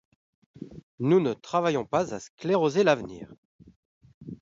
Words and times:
Nous 0.99 1.19
ne 1.19 1.33
travaillons 1.35 1.85
pas 1.85 2.15
à 2.15 2.19
scléroser 2.19 2.83
l'avenir. 2.83 3.31